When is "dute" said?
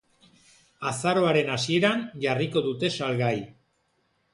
2.73-2.95